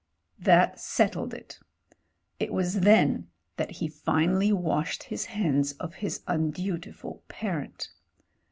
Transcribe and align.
That 0.39 0.79
settled 0.79 1.31
it. 1.31 1.59
It 2.39 2.51
was 2.51 2.79
then 2.79 3.27
that 3.57 3.69
he 3.69 3.87
finally 3.87 4.51
washed 4.51 5.03
his 5.03 5.25
hands 5.25 5.73
of 5.73 5.93
his 6.01 6.23
undutiful 6.25 7.21
parent. 7.27 7.89